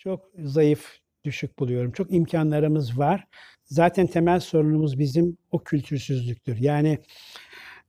çok 0.00 0.30
zayıf, 0.38 0.98
düşük 1.24 1.58
buluyorum. 1.58 1.92
Çok 1.92 2.12
imkanlarımız 2.12 2.98
var. 2.98 3.26
Zaten 3.64 4.06
temel 4.06 4.40
sorunumuz 4.40 4.98
bizim 4.98 5.36
o 5.50 5.58
kültürsüzlüktür. 5.64 6.56
Yani 6.56 6.98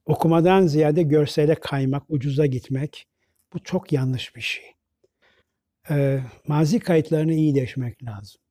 okumadan 0.05 0.67
ziyade 0.67 1.03
görsele 1.03 1.55
kaymak, 1.55 2.03
ucuza 2.09 2.45
gitmek 2.45 3.07
bu 3.53 3.63
çok 3.63 3.91
yanlış 3.91 4.35
bir 4.35 4.41
şey. 4.41 4.63
Ee, 5.89 6.21
mazi 6.47 6.79
kayıtlarını 6.79 7.33
iyi 7.33 7.55
deşmek 7.55 8.03
lazım. 8.03 8.41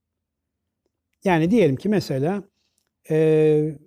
Yani 1.25 1.51
diyelim 1.51 1.77
ki 1.77 1.89
mesela 1.89 2.43
e, 3.11 3.79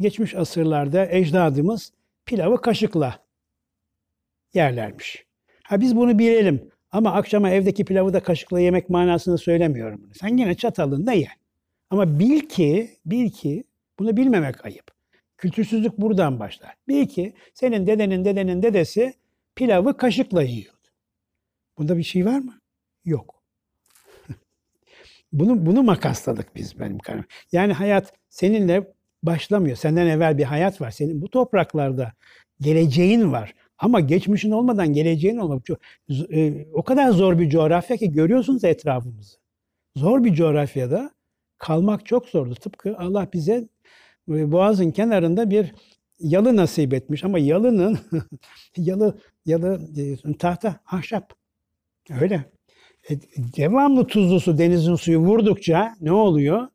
geçmiş 0.00 0.34
asırlarda 0.34 1.06
ecdadımız 1.10 1.92
pilavı 2.26 2.60
kaşıkla 2.60 3.26
yerlermiş. 4.54 5.26
Ha 5.64 5.80
biz 5.80 5.96
bunu 5.96 6.18
bilelim 6.18 6.71
ama 6.92 7.12
akşama 7.12 7.50
evdeki 7.50 7.84
pilavı 7.84 8.12
da 8.12 8.22
kaşıkla 8.22 8.60
yemek 8.60 8.90
manasını 8.90 9.38
söylemiyorum. 9.38 10.00
bunu. 10.04 10.14
Sen 10.14 10.36
yine 10.36 10.54
çatalında 10.54 11.12
ye. 11.12 11.28
Ama 11.90 12.18
bil 12.18 12.40
ki, 12.40 12.90
bil 13.06 13.30
ki 13.30 13.64
bunu 13.98 14.16
bilmemek 14.16 14.64
ayıp. 14.64 14.84
Kültürsüzlük 15.38 15.98
buradan 15.98 16.40
başlar. 16.40 16.74
Bil 16.88 17.06
ki 17.06 17.34
senin 17.54 17.86
dedenin 17.86 18.24
dedenin 18.24 18.62
dedesi 18.62 19.14
pilavı 19.54 19.96
kaşıkla 19.96 20.42
yiyordu. 20.42 20.88
Bunda 21.78 21.96
bir 21.96 22.02
şey 22.02 22.26
var 22.26 22.38
mı? 22.38 22.60
Yok. 23.04 23.42
bunu 25.32 25.66
bunu 25.66 25.82
makasladık 25.82 26.56
biz 26.56 26.80
benim 26.80 26.98
karım. 26.98 27.24
Yani 27.52 27.72
hayat 27.72 28.12
seninle 28.28 28.92
başlamıyor. 29.22 29.76
Senden 29.76 30.06
evvel 30.06 30.38
bir 30.38 30.44
hayat 30.44 30.80
var. 30.80 30.90
Senin 30.90 31.22
bu 31.22 31.30
topraklarda 31.30 32.12
geleceğin 32.60 33.32
var. 33.32 33.54
Ama 33.82 34.00
geçmişin 34.00 34.50
olmadan 34.50 34.92
geleceğin 34.92 35.36
olmak 35.36 35.66
çok 35.66 35.78
e, 36.32 36.66
o 36.72 36.82
kadar 36.82 37.10
zor 37.10 37.38
bir 37.38 37.50
coğrafya 37.50 37.96
ki 37.96 38.12
görüyorsunuz 38.12 38.64
etrafımızı. 38.64 39.36
Zor 39.96 40.24
bir 40.24 40.34
coğrafyada 40.34 41.10
kalmak 41.58 42.06
çok 42.06 42.28
zordu. 42.28 42.54
Tıpkı 42.54 42.96
Allah 42.98 43.28
bize 43.32 43.68
e, 44.28 44.52
Boğaz'ın 44.52 44.90
kenarında 44.90 45.50
bir 45.50 45.74
yalı 46.20 46.56
nasip 46.56 46.94
etmiş 46.94 47.24
ama 47.24 47.38
yalının 47.38 47.98
yalı 48.76 49.18
yalı 49.46 49.80
e, 49.96 50.36
tahta 50.38 50.80
ahşap. 50.86 51.32
Öyle. 52.20 52.44
E, 53.10 53.20
devamlı 53.56 54.06
tuzlu 54.06 54.40
su 54.40 54.58
denizin 54.58 54.94
suyu 54.94 55.18
vurdukça 55.18 55.94
ne 56.00 56.12
oluyor? 56.12 56.68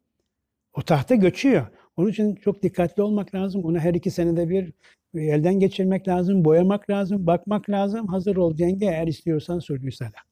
O 0.73 0.81
tahta 0.81 1.16
göçüyor. 1.16 1.67
Onun 1.97 2.09
için 2.09 2.36
çok 2.36 2.64
dikkatli 2.64 3.03
olmak 3.03 3.36
lazım. 3.36 3.64
Onu 3.66 3.80
her 3.80 3.94
iki 3.94 4.11
senede 4.11 4.49
bir 4.49 4.73
elden 5.17 5.59
geçirmek 5.59 6.07
lazım, 6.07 6.45
boyamak 6.45 6.89
lazım, 6.89 7.27
bakmak 7.27 7.69
lazım. 7.69 8.07
Hazır 8.07 8.35
ol 8.35 8.55
cenge 8.55 8.85
eğer 8.85 9.07
istiyorsan 9.07 9.59
sürgü 9.59 9.91
selam. 9.91 10.27